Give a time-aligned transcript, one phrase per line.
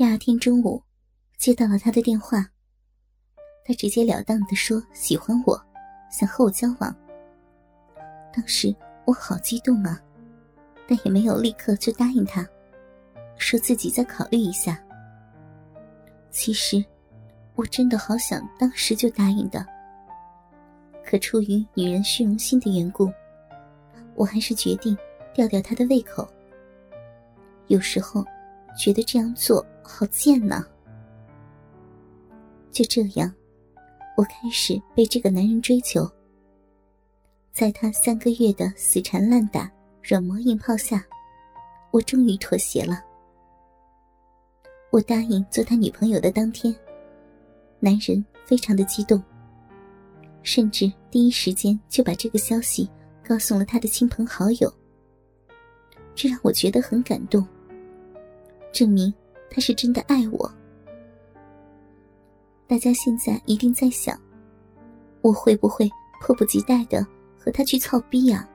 [0.00, 0.82] 第二天中午，
[1.36, 2.38] 接到了他的电话。
[3.62, 5.62] 他直截了当的说喜欢我，
[6.10, 6.96] 想和我交往。
[8.32, 8.74] 当时
[9.04, 10.00] 我好激动啊，
[10.88, 12.48] 但也没有立刻就答应他，
[13.36, 14.82] 说自己再考虑一下。
[16.30, 16.82] 其实，
[17.54, 19.66] 我真的好想当时就答应的，
[21.04, 23.12] 可出于女人虚荣心的缘故，
[24.14, 24.96] 我还是决定
[25.34, 26.26] 吊吊他的胃口。
[27.66, 28.24] 有时候，
[28.78, 29.62] 觉得这样做。
[29.82, 30.64] 好贱呐！
[32.70, 33.32] 就这样，
[34.16, 36.08] 我开始被这个男人追求。
[37.52, 39.70] 在他三个月的死缠烂打、
[40.02, 41.04] 软磨硬泡下，
[41.90, 43.02] 我终于妥协了。
[44.90, 46.74] 我答应做他女朋友的当天，
[47.80, 49.22] 男人非常的激动，
[50.42, 52.88] 甚至第一时间就把这个消息
[53.26, 54.72] 告诉了他的亲朋好友。
[56.14, 57.46] 这让我觉得很感动，
[58.72, 59.12] 证明。
[59.50, 60.50] 他是真的爱我。
[62.66, 64.16] 大家现在一定在想，
[65.22, 67.04] 我会不会迫不及待的
[67.36, 68.48] 和他去操逼呀？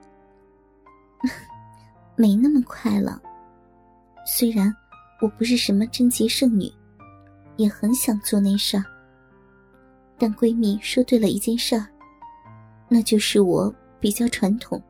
[2.16, 3.22] 没那么快了。
[4.26, 4.74] 虽然
[5.22, 6.72] 我不是什么贞洁圣女，
[7.58, 8.86] 也很想做那事儿。
[10.18, 11.86] 但闺蜜说对了一件事儿，
[12.88, 14.82] 那就是我比较传统，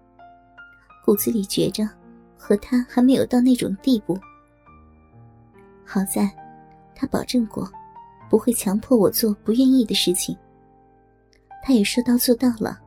[1.03, 1.89] 骨子里觉着
[2.37, 4.15] 和他还没有到那种地步。
[5.85, 6.29] 好在，
[6.95, 7.69] 他保证过，
[8.29, 10.35] 不会强迫我做不愿意的事情。
[11.63, 12.79] 他也说到做到了。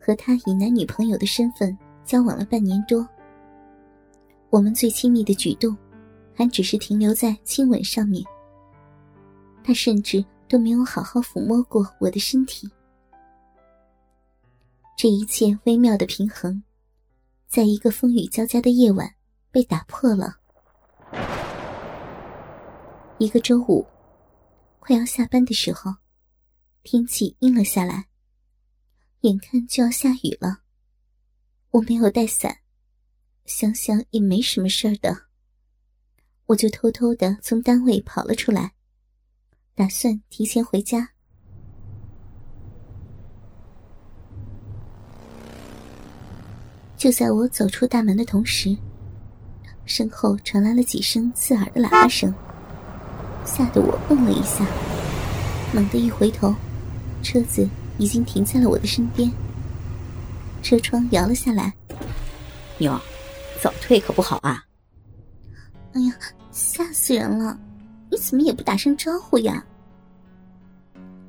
[0.00, 3.06] 和他以男女朋友的身份交往了半年多，
[4.48, 5.76] 我们最亲密的举动，
[6.34, 8.24] 还只是停留在亲吻上面。
[9.62, 12.70] 他甚至都没有好好抚摸过我的身体。
[14.96, 16.62] 这一切微妙的平衡，
[17.46, 19.12] 在一个风雨交加的夜晚
[19.50, 20.36] 被打破了。
[23.18, 23.84] 一个周五，
[24.78, 25.92] 快要下班的时候，
[26.84, 28.06] 天气阴了下来，
[29.22, 30.60] 眼看就要下雨了。
[31.70, 32.58] 我没有带伞，
[33.44, 35.24] 想想也没什么事儿的，
[36.46, 38.74] 我就偷偷的从单位跑了出来，
[39.74, 41.10] 打算提前回家。
[46.96, 48.76] 就在我走出大门的同时，
[49.86, 52.32] 身后传来了几声刺耳的喇叭声。
[53.48, 54.64] 吓得我愣了一下，
[55.74, 56.54] 猛地一回头，
[57.22, 57.66] 车子
[57.96, 59.30] 已经停在了我的身边。
[60.62, 61.72] 车窗摇了下来，
[62.76, 63.00] 妞，
[63.62, 64.62] 早退可不好啊！
[65.94, 66.12] 哎呀，
[66.52, 67.58] 吓死人了！
[68.10, 69.64] 你怎么也不打声招呼呀？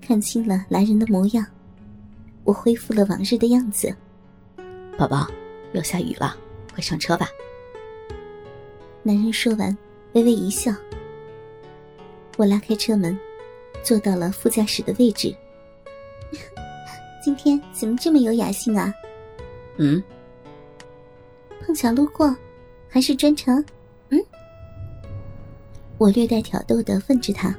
[0.01, 1.46] 看清了来人的模样，
[2.44, 3.96] 我恢复了往日的样子。
[4.97, 5.25] 宝宝，
[5.74, 6.36] 要下雨了，
[6.74, 7.28] 快上车吧。
[9.03, 9.75] 男人说完，
[10.13, 10.72] 微微一笑。
[12.39, 13.19] 我拉开车门，
[13.83, 15.35] 坐到了副驾驶的位置。
[17.22, 18.94] 今天怎么这么有雅兴啊？
[19.75, 20.01] 嗯？
[21.59, 22.33] 碰巧路过，
[22.88, 23.61] 还是专程？
[24.07, 24.17] 嗯？
[25.97, 27.53] 我略带挑逗的问着他。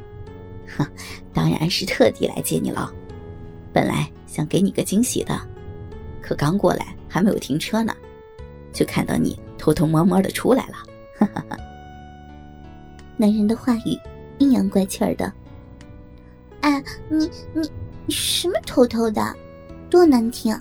[0.67, 0.91] 哈，
[1.35, 2.91] 当然是特地来接你了。
[3.75, 5.39] 本来想给你个惊喜的，
[6.23, 7.95] 可刚过来还没有停车呢，
[8.73, 10.77] 就看到你偷偷摸摸的出来了。
[11.19, 11.59] 哈哈哈。
[13.19, 13.95] 男人的话语。
[14.41, 15.31] 阴阳怪气儿的，
[16.63, 17.71] 哎，你你
[18.07, 19.37] 你什么偷偷的，
[19.91, 20.59] 多难听！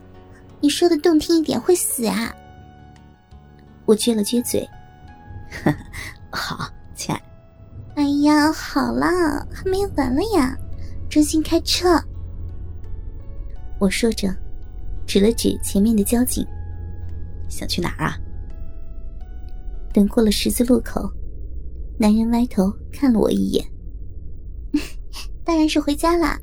[0.60, 2.36] 你说的动听一点会死啊！
[3.86, 4.70] 我撅了撅嘴，
[6.30, 7.22] 好，亲爱。
[7.96, 9.08] 哎呀，好了，
[9.50, 10.58] 还没完了呀，
[11.10, 11.98] 专心开车。
[13.80, 14.28] 我说着，
[15.08, 16.46] 指了指前面的交警，
[17.48, 18.18] 想去哪儿啊？
[19.94, 21.10] 等过了十字路口。
[22.02, 23.66] 男人歪头看了我一眼，
[25.44, 26.40] 当然是回家啦。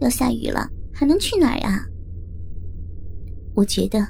[0.00, 1.84] 要下雨了，还能去哪儿呀？
[3.54, 4.06] 我觉得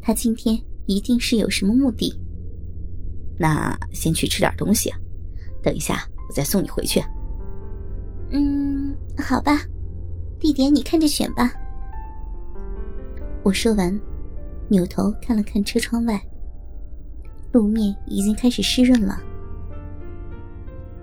[0.00, 2.18] 他今天一定是有什么目的。
[3.38, 4.90] 那先去吃点东西，
[5.62, 7.02] 等一下我再送你回去。
[8.30, 9.60] 嗯，好吧，
[10.40, 11.52] 地点你看着选吧。
[13.42, 14.00] 我说完，
[14.68, 16.18] 扭头看了看车窗外，
[17.52, 19.20] 路面已经开始湿润了。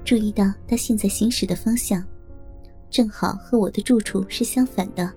[0.06, 2.06] 注意到他现在行驶的方向，
[2.90, 5.12] 正好和我的住处是相反的。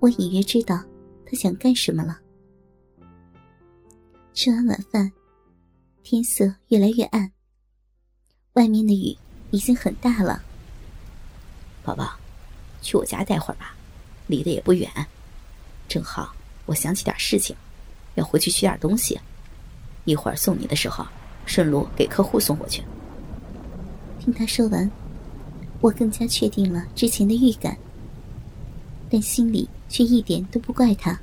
[0.00, 0.82] 我隐约知道
[1.26, 2.18] 他想干什么了。
[4.32, 5.12] 吃完晚饭，
[6.02, 7.30] 天色越来越暗，
[8.54, 9.16] 外面的雨
[9.50, 10.42] 已经很大了。
[11.84, 12.18] 宝宝，
[12.80, 13.74] 去我家待会儿吧，
[14.28, 14.90] 离得也不远。
[15.88, 16.34] 正好
[16.64, 17.54] 我想起点事情，
[18.14, 19.20] 要回去取点东西，
[20.06, 21.06] 一会儿送你的时候，
[21.44, 22.82] 顺路给客户送过去。
[24.24, 24.88] 听他说完，
[25.80, 27.76] 我更加确定了之前的预感，
[29.10, 31.20] 但心里却一点都不怪他。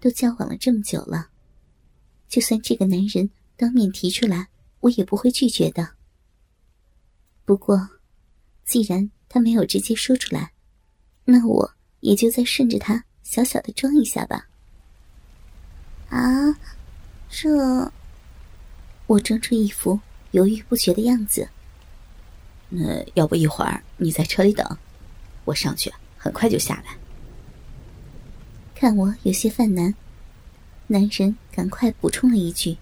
[0.00, 1.28] 都交往了这么久了，
[2.28, 4.48] 就算这个男人当面提出来，
[4.80, 5.88] 我也不会拒绝的。
[7.44, 7.90] 不过，
[8.64, 10.50] 既然他没有直接说出来，
[11.24, 14.48] 那我也就再顺着他小小的装一下吧。
[16.08, 16.58] 啊，
[17.30, 17.92] 这……
[19.06, 20.00] 我装出一副
[20.36, 21.48] 犹豫不决的样子。
[22.68, 24.76] 那要不一会儿你在车里等，
[25.46, 26.98] 我上去，很快就下来。
[28.74, 29.94] 看我有些犯难，
[30.88, 32.76] 男人赶快补充了一句，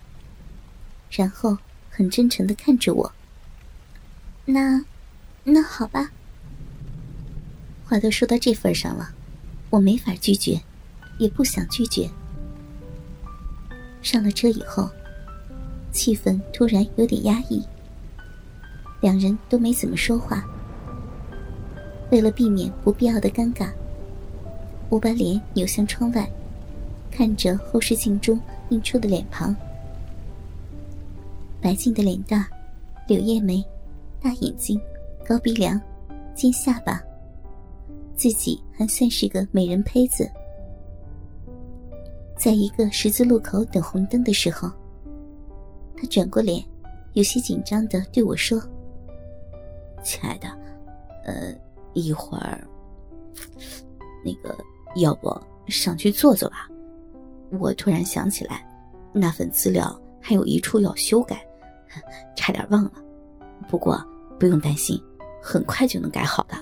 [1.12, 1.56] 然后
[1.88, 3.12] 很真诚的看着我。
[4.46, 4.84] 那，
[5.44, 6.10] 那好吧。
[7.84, 9.14] 话都说到这份上了，
[9.70, 10.60] 我没法拒绝，
[11.18, 12.10] 也不想拒绝。
[14.02, 14.90] 上了车以后，
[15.94, 17.62] 气氛突然有点压抑，
[19.00, 20.44] 两人都没怎么说话。
[22.10, 23.70] 为了避免不必要的尴尬。
[24.90, 26.30] 我把脸扭向窗外，
[27.10, 28.38] 看着后视镜中
[28.68, 29.56] 映出的脸庞。
[31.60, 32.44] 白净的脸蛋，
[33.08, 33.64] 柳叶眉，
[34.20, 34.78] 大眼睛，
[35.26, 35.80] 高鼻梁，
[36.34, 37.02] 尖下巴，
[38.14, 40.30] 自己还算是个美人胚子。
[42.36, 44.70] 在一个十字路口等红灯的时候，
[45.96, 46.64] 他转过脸，
[47.12, 48.60] 有些紧张的对我说
[50.02, 50.48] ：“亲爱的，
[51.24, 51.54] 呃，
[51.92, 52.66] 一会儿，
[54.24, 54.56] 那个。”
[54.98, 55.28] 要不
[55.66, 56.68] 上去坐坐吧？
[57.58, 58.64] 我突然想起来，
[59.12, 61.44] 那份资料还有一处要修改，
[62.36, 62.92] 差点忘了。
[63.68, 64.00] 不过
[64.38, 64.96] 不用担心，
[65.42, 66.54] 很快就能改好的。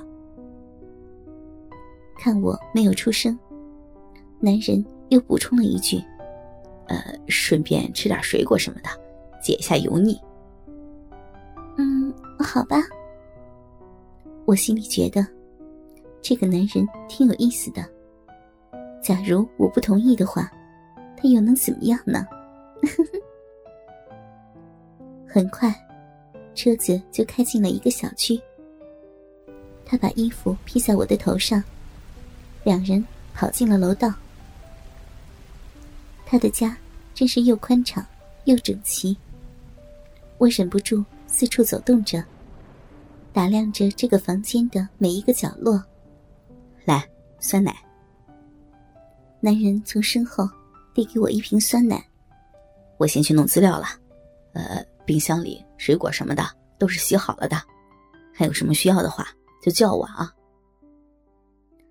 [2.19, 3.39] 看我没有出声，
[4.41, 6.03] 男人又补充了一句
[6.89, 8.89] ：“呃，顺便吃点水果什么的，
[9.43, 10.19] 解下油腻。”
[11.77, 12.77] 嗯，好吧。
[14.45, 15.27] 我心里觉得，
[16.21, 17.85] 这个男人挺有意思的。
[19.03, 20.51] 假如我不同意的话，
[21.17, 22.27] 他又能怎么样呢？
[25.27, 25.75] 很快，
[26.55, 28.41] 车子就开进了一个小区。
[29.85, 31.63] 他把衣服披在我的头上，
[32.65, 34.13] 两人跑进了楼道。
[36.27, 36.77] 他的家
[37.15, 38.05] 真是又宽敞
[38.45, 39.17] 又整齐。
[40.43, 42.21] 我忍不住四处走动着，
[43.33, 45.81] 打量着这个房间的每一个角落。
[46.85, 47.09] 来，
[47.39, 47.73] 酸奶。
[49.39, 50.45] 男人从身后
[50.93, 52.05] 递给我一瓶酸奶，
[52.97, 53.87] 我先去弄资料了。
[54.53, 56.43] 呃，冰箱里水果什么的
[56.77, 57.57] 都是洗好了的，
[58.35, 59.25] 还有什么需要的话
[59.63, 60.29] 就叫我啊。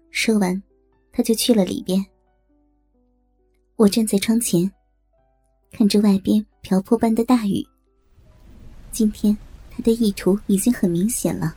[0.09, 0.62] 说完，
[1.13, 2.06] 他就去了里边。
[3.77, 4.69] 我站在窗前，
[5.71, 7.65] 看着外边瓢泼般的大雨。
[8.91, 9.38] 今天
[9.69, 11.55] 他的意图已经很明显了，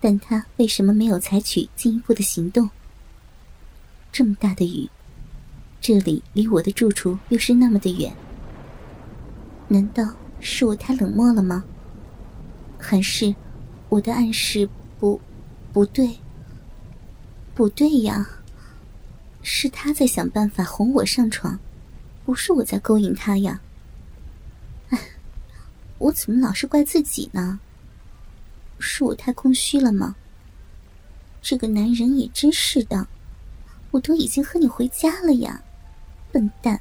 [0.00, 2.68] 但他为什么没有采取进一步的行动？
[4.10, 4.88] 这么大的雨，
[5.80, 8.12] 这里离我的住处又是那么的远，
[9.68, 10.04] 难道
[10.40, 11.64] 是我太冷漠了吗？
[12.78, 13.34] 还是
[13.88, 14.68] 我的暗示
[14.98, 15.20] 不
[15.72, 16.18] 不对？
[17.54, 18.28] 不对呀，
[19.42, 21.58] 是他在想办法哄我上床，
[22.24, 23.60] 不是我在勾引他呀。
[26.06, 27.58] 我怎么老是怪自己呢？
[28.78, 30.14] 是我太空虚了吗？
[31.42, 33.08] 这个男人也真是的。
[33.90, 35.60] 我都已经和你回家了呀，
[36.30, 36.80] 笨蛋！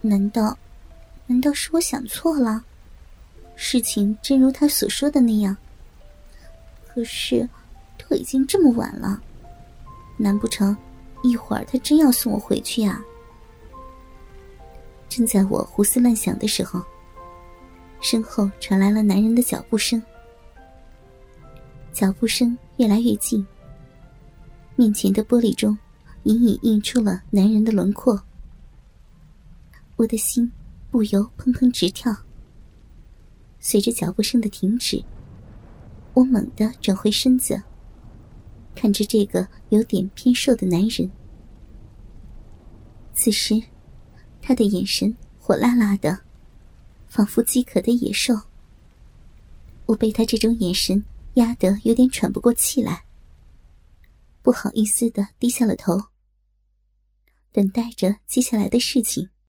[0.00, 0.56] 难道，
[1.26, 2.64] 难道是我想错了？
[3.56, 5.54] 事情真如他所说的那样？
[6.86, 7.46] 可是，
[7.98, 9.20] 都已经这么晚了，
[10.16, 10.74] 难不成
[11.22, 13.02] 一会儿他真要送我回去呀？
[15.10, 16.82] 正在我胡思乱想的时候，
[18.00, 20.02] 身后传来了男人的脚步声，
[21.92, 23.46] 脚步声越来越近，
[24.76, 25.76] 面前的玻璃中。
[26.24, 28.20] 隐隐映出了男人的轮廓，
[29.96, 30.50] 我的心
[30.90, 32.14] 不由砰砰直跳。
[33.60, 35.02] 随着脚步声的停止，
[36.12, 37.62] 我猛地转回身子，
[38.74, 41.10] 看着这个有点偏瘦的男人。
[43.14, 43.62] 此时，
[44.42, 46.18] 他的眼神火辣辣的，
[47.08, 48.34] 仿佛饥渴的野兽。
[49.86, 53.04] 我被他这种眼神压得有点喘不过气来，
[54.42, 55.98] 不好意思的低下了头。
[57.50, 59.30] 等待着接下来的事情。